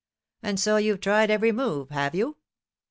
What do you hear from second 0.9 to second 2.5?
tried every move, have you?